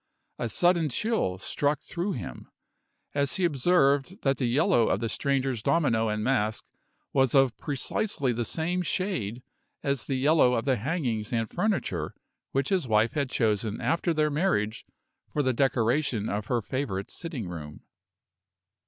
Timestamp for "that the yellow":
4.23-4.87